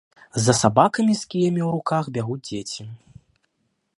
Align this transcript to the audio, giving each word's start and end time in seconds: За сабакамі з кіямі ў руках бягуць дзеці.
За 0.45 0.53
сабакамі 0.59 1.13
з 1.19 1.27
кіямі 1.33 1.61
ў 1.65 1.69
руках 1.77 2.03
бягуць 2.17 2.41
дзеці. 2.49 2.83